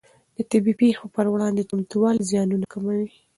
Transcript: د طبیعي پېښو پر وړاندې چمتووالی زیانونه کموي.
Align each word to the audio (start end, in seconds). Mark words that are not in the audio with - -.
د 0.35 0.37
طبیعي 0.51 0.79
پېښو 0.81 1.05
پر 1.15 1.25
وړاندې 1.33 1.67
چمتووالی 1.69 2.27
زیانونه 2.29 2.65
کموي. 2.73 3.07